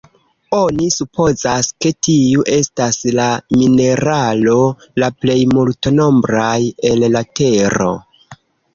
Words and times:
Oni 0.59 0.85
supozas, 0.95 1.69
ke 1.85 1.91
tiu 2.07 2.47
estas 2.55 2.99
la 3.21 3.29
mineralo 3.59 4.59
la 5.05 5.13
plej 5.21 5.39
multnombraj 5.55 6.59
el 6.95 7.11
la 7.19 7.27
tero. 7.43 7.97